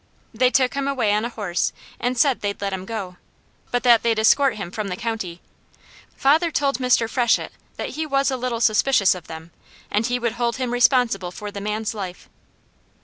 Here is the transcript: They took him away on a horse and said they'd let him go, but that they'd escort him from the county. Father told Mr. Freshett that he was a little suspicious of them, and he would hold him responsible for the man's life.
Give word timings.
They 0.33 0.49
took 0.49 0.73
him 0.73 0.87
away 0.87 1.13
on 1.13 1.25
a 1.25 1.29
horse 1.29 1.71
and 1.99 2.17
said 2.17 2.41
they'd 2.41 2.59
let 2.59 2.73
him 2.73 2.85
go, 2.85 3.17
but 3.69 3.83
that 3.83 4.01
they'd 4.01 4.17
escort 4.17 4.55
him 4.55 4.71
from 4.71 4.87
the 4.87 4.95
county. 4.95 5.41
Father 6.17 6.49
told 6.49 6.79
Mr. 6.79 7.07
Freshett 7.07 7.51
that 7.77 7.89
he 7.89 8.07
was 8.07 8.31
a 8.31 8.35
little 8.35 8.61
suspicious 8.61 9.13
of 9.13 9.27
them, 9.27 9.51
and 9.91 10.07
he 10.07 10.17
would 10.17 10.31
hold 10.41 10.55
him 10.55 10.73
responsible 10.73 11.29
for 11.29 11.51
the 11.51 11.61
man's 11.61 11.93
life. 11.93 12.29